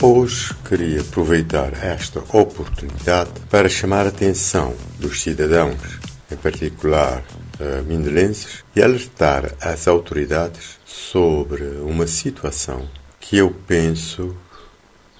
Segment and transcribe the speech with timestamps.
[0.00, 5.98] Hoje queria aproveitar esta oportunidade para chamar a atenção dos cidadãos,
[6.30, 7.24] em particular
[7.58, 12.88] uh, mindelenses, e alertar as autoridades sobre uma situação
[13.18, 14.36] que eu penso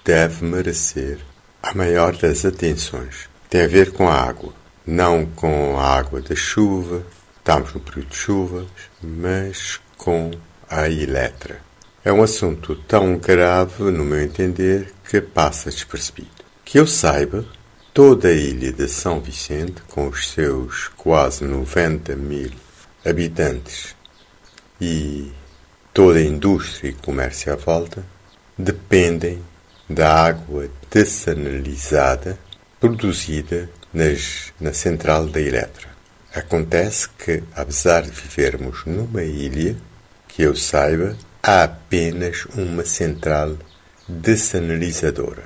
[0.05, 1.19] deve merecer
[1.61, 3.29] a maior das atenções.
[3.51, 4.55] Tem a ver com a água,
[4.87, 7.03] não com a água da chuva,
[7.37, 8.67] estamos no período de chuvas,
[9.03, 10.31] mas com
[10.71, 11.68] a Eletra.
[12.05, 16.29] É um assunto tão grave, no meu entender, que passa despercebido.
[16.65, 17.45] Que eu saiba,
[17.93, 22.51] toda a ilha de São Vicente, com os seus quase 90 mil
[23.05, 23.97] habitantes
[24.81, 25.33] e
[25.93, 28.05] toda a indústria e comércio à volta,
[28.57, 29.43] dependem
[29.91, 32.39] da água dessanalizada
[32.79, 35.89] produzida nas, na central da Eletra.
[36.33, 39.77] Acontece que, apesar de vivermos numa ilha,
[40.29, 41.17] que eu saiba,
[41.49, 43.57] há apenas uma central
[44.07, 45.45] dessanalizadora,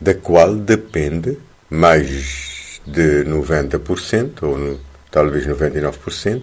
[0.00, 1.36] da qual depende
[1.68, 6.42] mais de 90% ou no, talvez 99%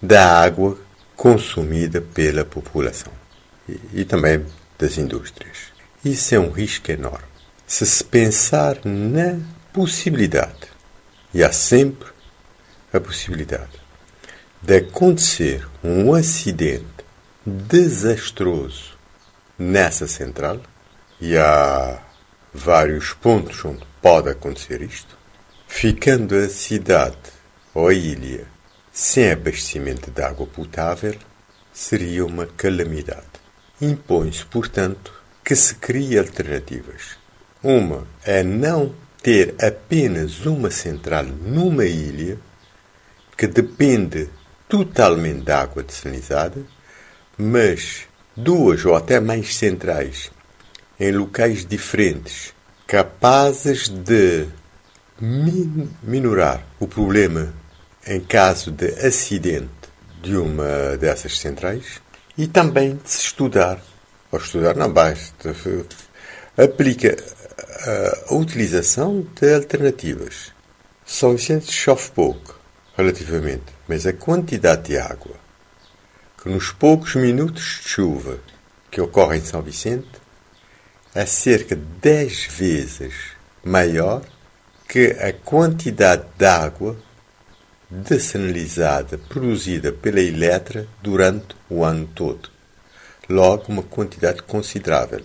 [0.00, 0.78] da água
[1.16, 3.12] consumida pela população
[3.68, 4.46] e, e também
[4.78, 5.72] das indústrias.
[6.04, 7.26] Isso é um risco enorme.
[7.66, 9.36] Se se pensar na
[9.72, 10.68] possibilidade,
[11.34, 12.08] e há sempre
[12.92, 13.80] a possibilidade,
[14.62, 16.97] de acontecer um acidente
[17.48, 18.96] desastroso
[19.58, 20.60] nessa central,
[21.20, 22.00] e há
[22.52, 25.16] vários pontos onde pode acontecer isto,
[25.66, 27.16] ficando a cidade
[27.74, 28.46] ou a ilha
[28.92, 31.14] sem abastecimento de água potável,
[31.72, 33.26] seria uma calamidade.
[33.80, 35.12] Impõe-se, portanto,
[35.44, 37.16] que se crie alternativas.
[37.62, 42.38] Uma é não ter apenas uma central numa ilha
[43.36, 44.28] que depende
[44.68, 46.60] totalmente da água desalinizada
[47.38, 50.30] mas duas ou até mais centrais
[50.98, 52.52] em locais diferentes,
[52.86, 54.46] capazes de
[56.02, 57.54] minorar o problema
[58.06, 59.68] em caso de acidente
[60.20, 62.00] de uma dessas centrais
[62.36, 63.80] e também de se estudar,
[64.32, 65.54] ou estudar não basta,
[66.56, 67.16] aplica
[68.28, 70.52] a utilização de alternativas.
[71.04, 72.58] São Vicente chove pouco,
[72.96, 75.47] relativamente, mas a quantidade de água
[76.48, 78.40] nos poucos minutos de chuva
[78.90, 80.08] que ocorrem em São Vicente
[81.14, 83.14] é cerca de 10 vezes
[83.62, 84.22] maior
[84.88, 86.96] que a quantidade de água
[87.90, 92.48] dessanalizada produzida pela Eletra durante o ano todo.
[93.28, 95.22] Logo, uma quantidade considerável.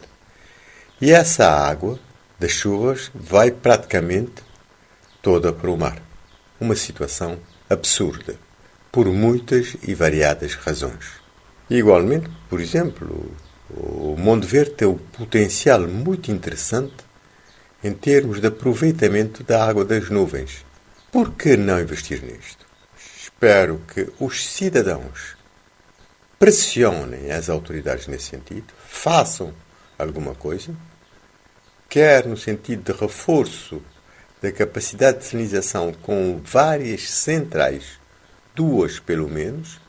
[1.00, 1.98] E essa água
[2.38, 4.44] das chuvas vai praticamente
[5.22, 6.04] toda para o mar.
[6.60, 8.36] Uma situação absurda
[8.94, 11.14] por muitas e variadas razões.
[11.68, 13.34] Igualmente, por exemplo,
[13.72, 16.94] o Mundo Verde tem um potencial muito interessante
[17.84, 20.64] em termos de aproveitamento da água das nuvens.
[21.12, 22.68] Por que não investir nisto?
[23.18, 25.38] Espero que os cidadãos
[26.38, 29.56] pressionem as autoridades nesse sentido, façam
[29.98, 30.72] alguma coisa,
[31.90, 33.82] quer no sentido de reforço
[34.40, 38.03] da capacidade de sinalização com várias centrais
[38.56, 39.80] duas pelo menos,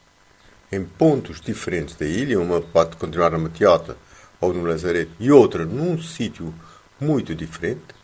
[0.71, 2.41] em pontos diferentes da ilha.
[2.41, 3.97] Uma pode continuar na Matiota
[4.41, 6.55] ou no Lazareto e outra num sítio
[7.01, 7.95] muito diferente,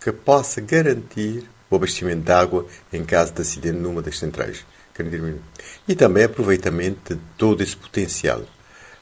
[0.00, 4.64] que possa garantir o abastecimento de água em caso de acidente numa das centrais.
[5.88, 8.42] E também aproveitamento de todo esse potencial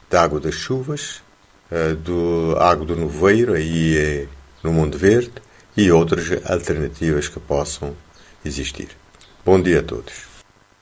[0.08, 1.22] da água das chuvas,
[1.70, 4.26] eh, do água do nevoeiro, aí é
[4.62, 5.32] no Mundo Verde,
[5.76, 7.96] e outras alternativas que possam
[8.44, 8.88] existir.
[9.44, 10.27] Bom dia a todos.